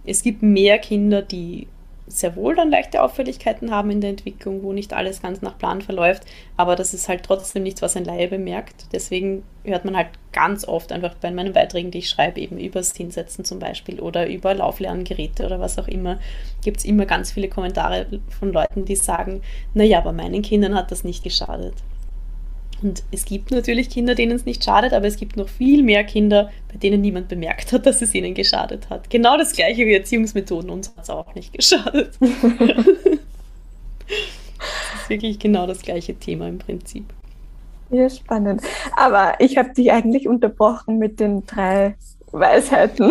[0.08, 1.68] es gibt mehr Kinder, die
[2.06, 5.82] sehr wohl dann leichte Auffälligkeiten haben in der Entwicklung, wo nicht alles ganz nach Plan
[5.82, 6.22] verläuft,
[6.56, 8.86] aber das ist halt trotzdem nichts, was ein Laie bemerkt.
[8.92, 12.96] Deswegen hört man halt ganz oft einfach bei meinen Beiträgen, die ich schreibe, eben übers
[12.96, 16.18] Hinsetzen zum Beispiel oder über Lauflerngeräte oder was auch immer,
[16.64, 19.42] gibt es immer ganz viele Kommentare von Leuten, die sagen,
[19.74, 21.74] naja, aber meinen Kindern hat das nicht geschadet.
[22.82, 26.04] Und es gibt natürlich Kinder, denen es nicht schadet, aber es gibt noch viel mehr
[26.04, 29.10] Kinder, bei denen niemand bemerkt hat, dass es ihnen geschadet hat.
[29.10, 32.12] Genau das gleiche wie Erziehungsmethoden, uns hat es auch nicht geschadet.
[32.20, 32.30] das
[35.02, 37.04] ist wirklich genau das gleiche Thema im Prinzip.
[37.90, 38.62] Ja, spannend.
[38.96, 41.96] Aber ich habe dich eigentlich unterbrochen mit den drei
[42.32, 43.10] Weisheiten.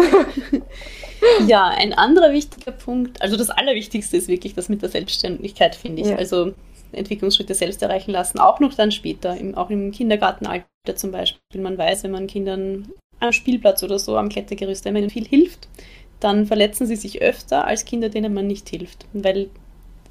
[1.48, 6.04] ja, ein anderer wichtiger Punkt, also das Allerwichtigste ist wirklich das mit der Selbstständigkeit, finde
[6.04, 6.10] ich.
[6.10, 6.16] Ja.
[6.16, 6.54] Also
[6.98, 11.62] Entwicklungsschritte selbst erreichen lassen, auch noch dann später, im, auch im Kindergartenalter zum Beispiel.
[11.62, 15.28] Man weiß, wenn man Kindern am Spielplatz oder so am Klettergerüst, wenn man ihnen viel
[15.28, 15.68] hilft,
[16.20, 19.50] dann verletzen sie sich öfter als Kinder, denen man nicht hilft, weil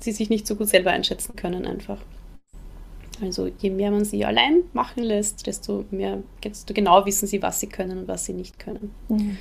[0.00, 1.98] sie sich nicht so gut selber einschätzen können einfach.
[3.22, 7.60] Also je mehr man sie allein machen lässt, desto mehr, desto genau wissen sie, was
[7.60, 8.92] sie können und was sie nicht können.
[9.08, 9.38] Mhm.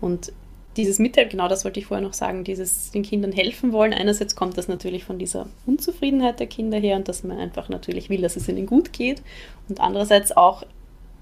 [0.00, 0.32] Und
[0.78, 3.92] dieses Mitteil, genau das wollte ich vorher noch sagen, dieses den Kindern helfen wollen.
[3.92, 8.08] Einerseits kommt das natürlich von dieser Unzufriedenheit der Kinder her und dass man einfach natürlich
[8.08, 9.20] will, dass es ihnen gut geht.
[9.68, 10.64] Und andererseits auch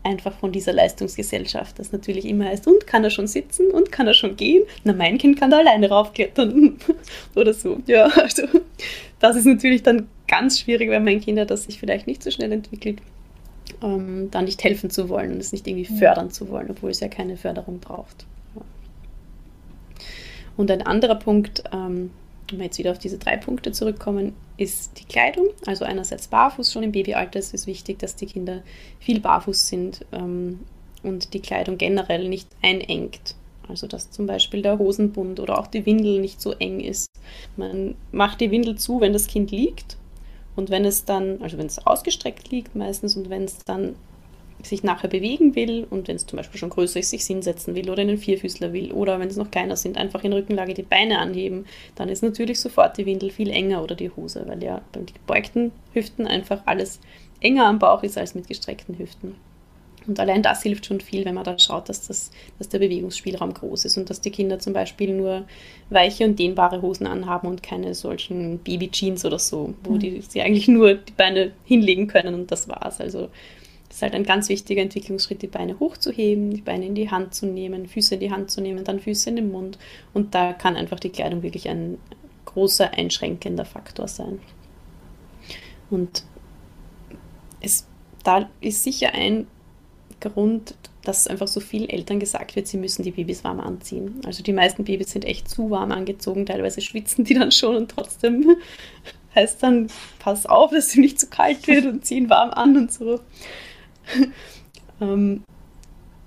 [0.05, 4.07] einfach von dieser Leistungsgesellschaft, das natürlich immer heißt, und kann er schon sitzen und kann
[4.07, 4.62] er schon gehen?
[4.85, 6.77] Na, mein Kind kann da alleine raufklettern
[7.35, 7.79] oder so.
[7.87, 8.42] Ja, also
[9.19, 12.53] das ist natürlich dann ganz schwierig, wenn mein Kind, das sich vielleicht nicht so schnell
[12.53, 12.99] entwickelt,
[13.83, 17.01] ähm, da nicht helfen zu wollen und es nicht irgendwie fördern zu wollen, obwohl es
[17.01, 18.27] ja keine Förderung braucht.
[20.57, 22.11] Und ein anderer Punkt, ähm,
[22.49, 25.49] wenn wir jetzt wieder auf diese drei Punkte zurückkommen, ist die Kleidung.
[25.66, 27.38] Also einerseits barfuß schon im Babyalter.
[27.38, 28.62] Es ist wichtig, dass die Kinder
[29.01, 30.61] viel barfuß sind ähm,
[31.03, 33.35] und die Kleidung generell nicht einengt.
[33.69, 37.11] Also dass zum Beispiel der Hosenbund oder auch die Windel nicht so eng ist.
[37.57, 39.97] Man macht die Windel zu, wenn das Kind liegt
[40.57, 43.95] Und wenn es dann, also wenn es ausgestreckt liegt meistens und wenn es dann
[44.68, 47.90] sich nachher bewegen will und wenn es zum Beispiel schon größer ist, sich hinsetzen will
[47.90, 50.83] oder in den Vierfüßler will oder wenn es noch kleiner sind, einfach in Rückenlage die
[50.83, 54.83] Beine anheben, dann ist natürlich sofort die Windel viel enger oder die Hose, weil ja
[54.92, 57.00] bei gebeugten Hüften einfach alles
[57.40, 59.35] enger am Bauch ist als mit gestreckten Hüften.
[60.07, 63.52] Und allein das hilft schon viel, wenn man da schaut, dass, das, dass der Bewegungsspielraum
[63.55, 65.44] groß ist und dass die Kinder zum Beispiel nur
[65.90, 69.98] weiche und dehnbare Hosen anhaben und keine solchen Baby-Jeans oder so, wo mhm.
[69.98, 73.00] die, sie eigentlich nur die Beine hinlegen können und das war's.
[73.00, 73.29] Also
[73.96, 77.35] es ist halt ein ganz wichtiger Entwicklungsschritt, die Beine hochzuheben, die Beine in die Hand
[77.35, 79.78] zu nehmen, Füße in die Hand zu nehmen, dann Füße in den Mund.
[80.12, 81.96] Und da kann einfach die Kleidung wirklich ein
[82.44, 84.38] großer einschränkender Faktor sein.
[85.88, 86.24] Und
[87.62, 87.87] es,
[88.22, 89.46] da ist sicher ein
[90.20, 94.20] Grund, dass einfach so vielen Eltern gesagt wird, sie müssen die Babys warm anziehen.
[94.26, 97.92] Also die meisten Babys sind echt zu warm angezogen, teilweise schwitzen die dann schon und
[97.92, 98.59] trotzdem
[99.35, 102.92] heißt dann, pass auf, dass sie nicht zu kalt wird und ziehen warm an und
[102.92, 103.20] so.
[104.99, 105.42] Ähm,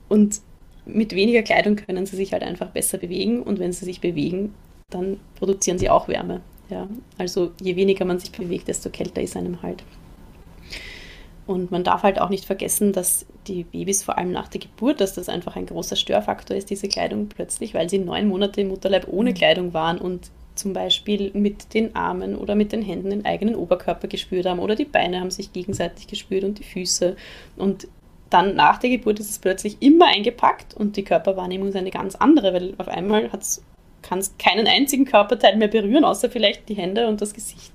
[0.09, 0.41] und
[0.85, 4.53] mit weniger Kleidung können sie sich halt einfach besser bewegen und wenn sie sich bewegen,
[4.89, 6.41] dann produzieren sie auch Wärme.
[6.69, 6.87] Ja?
[7.17, 9.83] Also je weniger man sich bewegt, desto kälter ist einem halt.
[11.45, 15.01] Und man darf halt auch nicht vergessen, dass die Babys vor allem nach der Geburt,
[15.01, 18.67] dass das einfach ein großer Störfaktor ist, diese Kleidung plötzlich, weil sie neun Monate im
[18.67, 19.35] Mutterleib ohne mhm.
[19.35, 24.07] Kleidung waren und zum Beispiel mit den Armen oder mit den Händen den eigenen Oberkörper
[24.07, 27.15] gespürt haben oder die Beine haben sich gegenseitig gespürt und die Füße.
[27.57, 27.87] Und
[28.29, 32.15] dann nach der Geburt ist es plötzlich immer eingepackt und die Körperwahrnehmung ist eine ganz
[32.15, 33.29] andere, weil auf einmal
[34.01, 37.71] kann es keinen einzigen Körperteil mehr berühren, außer vielleicht die Hände und das Gesicht.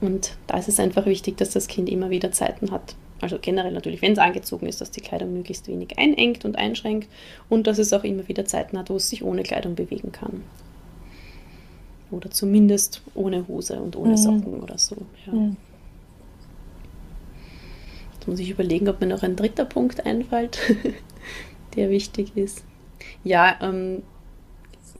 [0.00, 2.94] Und da ist es einfach wichtig, dass das Kind immer wieder Zeiten hat.
[3.20, 7.08] Also generell natürlich, wenn es angezogen ist, dass die Kleidung möglichst wenig einengt und einschränkt
[7.48, 10.44] und dass es auch immer wieder Zeiten hat, wo es sich ohne Kleidung bewegen kann.
[12.10, 14.16] Oder zumindest ohne Hose und ohne mhm.
[14.16, 14.96] Socken oder so.
[15.26, 15.32] Ja.
[15.32, 15.56] Mhm.
[18.14, 20.58] Jetzt muss ich überlegen, ob mir noch ein dritter Punkt einfällt,
[21.76, 22.64] der wichtig ist.
[23.24, 24.02] Ja, ähm,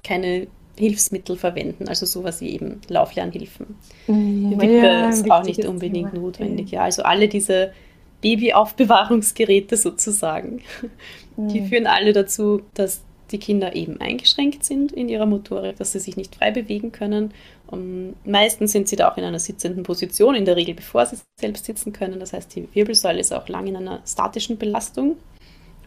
[0.05, 3.75] keine Hilfsmittel verwenden, also sowas wie eben Lauflernhilfen.
[4.07, 6.23] Mhm, Wippe ja, ist auch nicht unbedingt Thema.
[6.23, 6.71] notwendig.
[6.71, 7.73] Ja, also alle diese
[8.21, 10.62] Babyaufbewahrungsgeräte sozusagen,
[11.37, 11.49] mhm.
[11.49, 15.98] die führen alle dazu, dass die Kinder eben eingeschränkt sind in ihrer Motorik, dass sie
[15.98, 17.32] sich nicht frei bewegen können.
[17.66, 21.18] Um, meistens sind sie da auch in einer sitzenden Position, in der Regel bevor sie
[21.38, 22.18] selbst sitzen können.
[22.20, 25.16] Das heißt, die Wirbelsäule ist auch lang in einer statischen Belastung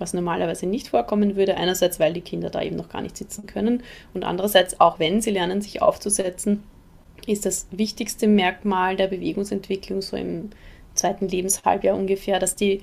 [0.02, 1.56] was normalerweise nicht vorkommen würde.
[1.56, 5.22] Einerseits, weil die Kinder da eben noch gar nicht sitzen können und andererseits, auch wenn
[5.22, 6.64] sie lernen, sich aufzusetzen,
[7.28, 10.50] ist das wichtigste Merkmal der Bewegungsentwicklung so im
[10.96, 12.82] zweiten Lebenshalbjahr ungefähr, dass die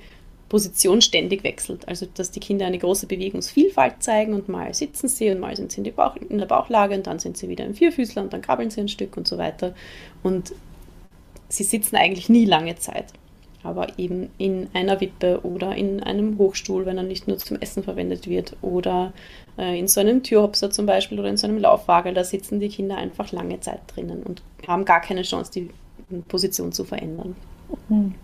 [0.49, 1.87] Position ständig wechselt.
[1.87, 5.71] Also dass die Kinder eine große Bewegungsvielfalt zeigen und mal sitzen sie und mal sind
[5.71, 8.41] sie in, Bauch, in der Bauchlage und dann sind sie wieder im Vierfüßler und dann
[8.41, 9.73] krabbeln sie ein Stück und so weiter.
[10.23, 10.53] Und
[11.47, 13.05] sie sitzen eigentlich nie lange Zeit
[13.63, 17.83] aber eben in einer Wippe oder in einem Hochstuhl, wenn er nicht nur zum Essen
[17.83, 19.13] verwendet wird oder
[19.57, 22.69] äh, in so einem Türhopser zum Beispiel oder in so einem Laufwagel, da sitzen die
[22.69, 25.69] Kinder einfach lange Zeit drinnen und haben gar keine Chance, die
[26.27, 27.35] Position zu verändern.
[27.89, 28.15] Mhm.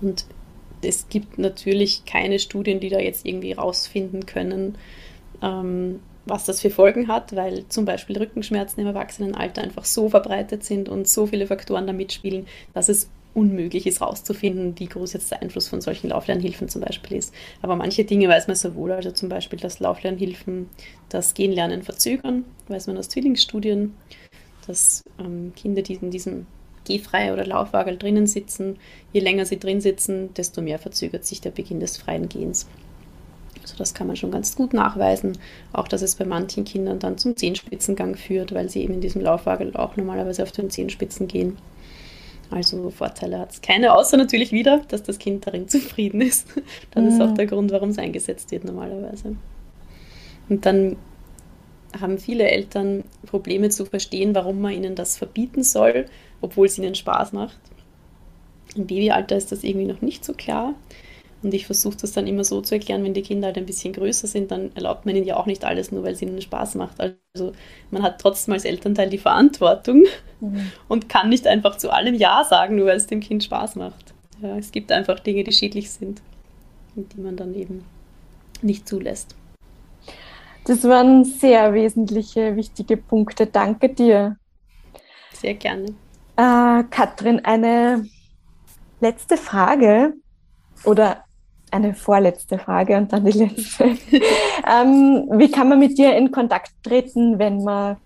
[0.00, 0.26] Und
[0.84, 4.76] es gibt natürlich keine Studien, die da jetzt irgendwie rausfinden können,
[5.42, 10.64] ähm, was das für Folgen hat, weil zum Beispiel Rückenschmerzen im Erwachsenenalter einfach so verbreitet
[10.64, 15.30] sind und so viele Faktoren da mitspielen, dass es unmöglich ist herauszufinden, wie groß jetzt
[15.30, 17.34] der Einfluss von solchen Lauflernhilfen zum Beispiel ist.
[17.62, 20.68] Aber manche Dinge weiß man sehr wohl, also zum Beispiel, dass Lauflernhilfen
[21.08, 23.94] das Genlernen verzögern, weiß man aus Zwillingsstudien,
[24.66, 26.46] dass ähm, Kinder, die in diesem
[26.84, 28.76] Gehfrei oder Laufwagel drinnen sitzen,
[29.12, 32.66] je länger sie drin sitzen, desto mehr verzögert sich der Beginn des freien Gehens.
[33.62, 35.38] Also das kann man schon ganz gut nachweisen.
[35.72, 39.22] Auch, dass es bei manchen Kindern dann zum Zehenspitzengang führt, weil sie eben in diesem
[39.22, 41.56] Laufwagel auch normalerweise auf den Zehenspitzen gehen.
[42.50, 46.46] Also Vorteile hat es keine, außer natürlich wieder, dass das Kind darin zufrieden ist.
[46.90, 47.08] Das mhm.
[47.08, 49.36] ist auch der Grund, warum es eingesetzt wird normalerweise.
[50.48, 50.96] Und dann
[52.00, 56.06] haben viele Eltern Probleme zu verstehen, warum man ihnen das verbieten soll,
[56.40, 57.58] obwohl es ihnen Spaß macht.
[58.74, 60.74] Im Babyalter ist das irgendwie noch nicht so klar.
[61.44, 63.92] Und ich versuche das dann immer so zu erklären, wenn die Kinder halt ein bisschen
[63.92, 66.74] größer sind, dann erlaubt man ihnen ja auch nicht alles, nur weil es ihnen Spaß
[66.76, 66.98] macht.
[67.00, 67.52] Also
[67.90, 70.04] man hat trotzdem als Elternteil die Verantwortung
[70.40, 70.72] mhm.
[70.88, 74.14] und kann nicht einfach zu allem Ja sagen, nur weil es dem Kind Spaß macht.
[74.40, 76.22] Ja, es gibt einfach Dinge, die schädlich sind
[76.96, 77.84] und die man dann eben
[78.62, 79.36] nicht zulässt.
[80.66, 83.46] Das waren sehr wesentliche, wichtige Punkte.
[83.46, 84.36] Danke dir.
[85.32, 85.94] Sehr gerne.
[86.36, 88.06] Äh, Katrin, eine
[89.00, 90.14] letzte Frage
[90.84, 91.24] oder
[91.70, 93.84] eine vorletzte Frage und dann die letzte.
[94.70, 97.96] ähm, wie kann man mit dir in Kontakt treten, wenn man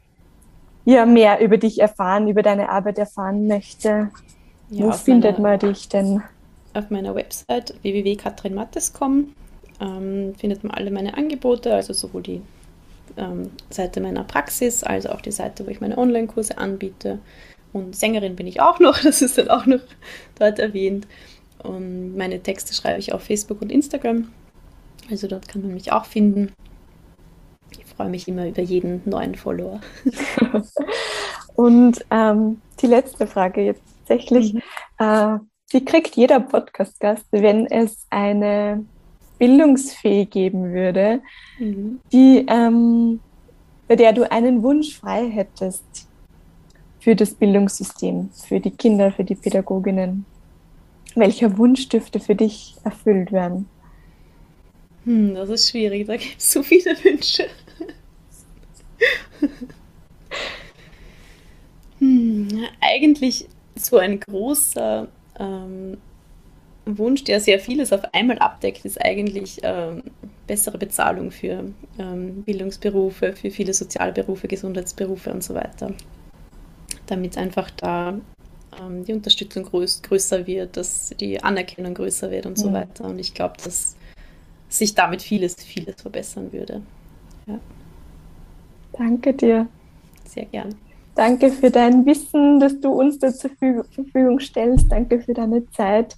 [0.85, 4.11] ja mehr über dich erfahren, über deine Arbeit erfahren möchte?
[4.71, 6.23] Ja, Wo findet meiner, man dich denn?
[6.75, 9.35] Auf meiner Website www.katrinmattes.com
[9.81, 12.43] ähm, findet man alle meine Angebote, also sowohl die
[13.17, 17.19] ähm, Seite meiner Praxis als auch die Seite, wo ich meine Online-Kurse anbiete.
[17.73, 19.81] Und Sängerin bin ich auch noch, das ist dann auch noch
[20.39, 21.07] dort erwähnt.
[21.63, 24.29] Und meine Texte schreibe ich auf Facebook und Instagram.
[25.11, 26.53] Also dort kann man mich auch finden.
[27.71, 29.81] Ich freue mich immer über jeden neuen Follower.
[31.55, 34.55] und ähm, die letzte Frage jetzt tatsächlich.
[34.55, 34.63] Mhm.
[34.99, 35.39] Äh,
[35.73, 38.85] die kriegt jeder Podcast-Gast, wenn es eine
[39.39, 41.21] Bildungsfee geben würde,
[41.59, 42.01] mhm.
[42.11, 43.21] die, ähm,
[43.87, 46.08] bei der du einen Wunsch frei hättest
[47.09, 50.27] für das Bildungssystem, für die Kinder, für die Pädagoginnen.
[51.15, 53.67] Welcher Wunsch dürfte für dich erfüllt werden?
[55.07, 57.47] Hm, das ist schwierig, da gibt es so viele Wünsche.
[61.99, 65.09] hm, eigentlich so ein großer
[65.41, 65.97] ähm,
[66.85, 70.03] Wunsch, der sehr vieles auf einmal abdeckt, ist eigentlich ähm,
[70.47, 75.95] bessere Bezahlung für ähm, Bildungsberufe, für viele Sozialberufe, Gesundheitsberufe und so weiter.
[77.09, 78.21] Damit einfach da
[78.81, 82.65] ähm, die Unterstützung größ größer wird, dass die Anerkennung größer wird und ja.
[82.65, 83.05] so weiter.
[83.05, 83.97] Und ich glaube, dass
[84.69, 86.83] sich damit vieles, vieles verbessern würde.
[87.47, 87.59] Ja.
[88.93, 89.67] Danke dir.
[90.25, 90.75] Sehr gern.
[91.15, 94.87] Danke für dein Wissen, das du uns da zur Verfügung stellst.
[94.91, 96.17] Danke für deine Zeit.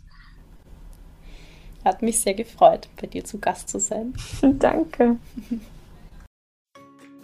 [1.85, 4.13] Hat mich sehr gefreut, bei dir zu Gast zu sein.
[4.43, 5.17] Danke.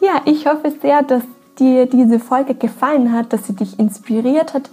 [0.00, 1.24] Ja, ich hoffe sehr, dass
[1.58, 4.70] dir diese Folge gefallen hat, dass sie dich inspiriert hat,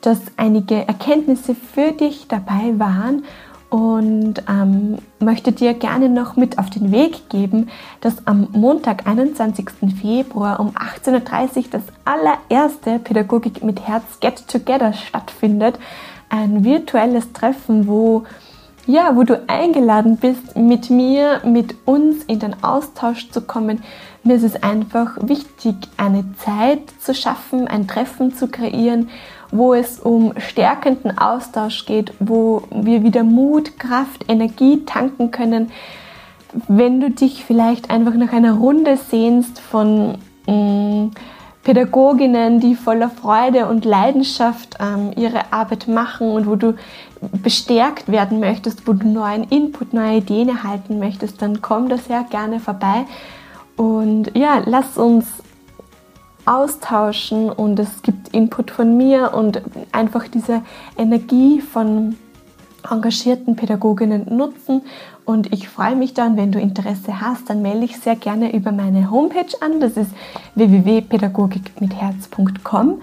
[0.00, 3.24] dass einige Erkenntnisse für dich dabei waren
[3.70, 9.66] und ähm, möchte dir gerne noch mit auf den Weg geben, dass am Montag, 21.
[10.00, 15.78] Februar um 18.30 Uhr das allererste Pädagogik mit Herz Get Together stattfindet.
[16.28, 18.24] Ein virtuelles Treffen, wo
[18.86, 23.82] ja, wo du eingeladen bist, mit mir, mit uns in den Austausch zu kommen.
[24.22, 29.08] Mir ist es einfach wichtig, eine Zeit zu schaffen, ein Treffen zu kreieren,
[29.50, 35.70] wo es um stärkenden Austausch geht, wo wir wieder Mut, Kraft, Energie tanken können.
[36.68, 41.10] Wenn du dich vielleicht einfach nach einer Runde sehnst von mh, mm,
[41.62, 46.74] Pädagoginnen, die voller Freude und Leidenschaft ähm, ihre Arbeit machen und wo du
[47.42, 52.24] bestärkt werden möchtest, wo du neuen Input, neue Ideen erhalten möchtest, dann komm da sehr
[52.30, 53.04] gerne vorbei.
[53.76, 55.26] Und ja, lass uns
[56.46, 59.60] austauschen und es gibt Input von mir und
[59.92, 60.62] einfach diese
[60.96, 62.16] Energie von
[62.88, 64.82] engagierten Pädagoginnen nutzen.
[65.30, 68.72] Und ich freue mich dann, wenn du Interesse hast, dann melde dich sehr gerne über
[68.72, 69.78] meine Homepage an.
[69.78, 70.10] Das ist
[70.56, 73.00] www.pädagogikmitherz.com.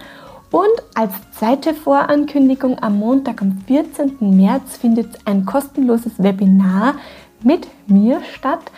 [0.51, 4.17] Und als zweite Vorankündigung am Montag, am 14.
[4.19, 6.95] März, findet ein kostenloses Webinar
[7.43, 8.73] mit mir statt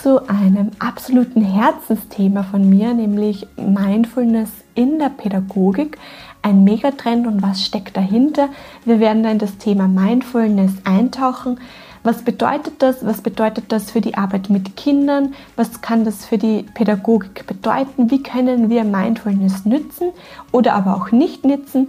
[0.00, 5.98] zu einem absoluten Herzensthema von mir, nämlich Mindfulness in der Pädagogik.
[6.40, 8.48] Ein Megatrend und was steckt dahinter?
[8.86, 11.58] Wir werden dann das Thema Mindfulness eintauchen.
[12.06, 13.04] Was bedeutet das?
[13.04, 15.34] Was bedeutet das für die Arbeit mit Kindern?
[15.56, 18.12] Was kann das für die Pädagogik bedeuten?
[18.12, 20.12] Wie können wir Mindfulness nützen
[20.52, 21.88] oder aber auch nicht nützen?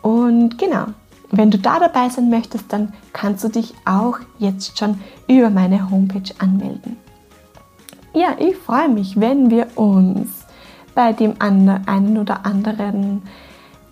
[0.00, 0.86] Und genau,
[1.30, 5.90] wenn du da dabei sein möchtest, dann kannst du dich auch jetzt schon über meine
[5.90, 6.96] Homepage anmelden.
[8.14, 10.46] Ja, ich freue mich, wenn wir uns
[10.94, 13.20] bei dem einen oder anderen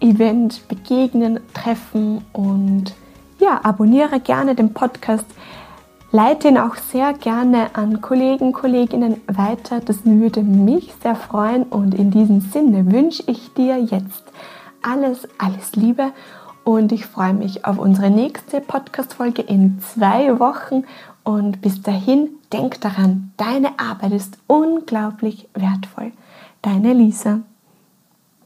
[0.00, 2.94] Event begegnen, treffen und
[3.38, 5.26] ja, abonniere gerne den Podcast,
[6.18, 9.78] leite ihn auch sehr gerne an Kollegen, Kolleginnen weiter.
[9.78, 14.24] Das würde mich sehr freuen und in diesem Sinne wünsche ich dir jetzt
[14.82, 16.10] alles, alles Liebe
[16.64, 20.82] und ich freue mich auf unsere nächste Podcast-Folge in zwei Wochen
[21.22, 26.10] und bis dahin, denk daran, deine Arbeit ist unglaublich wertvoll.
[26.62, 27.42] Deine Lisa.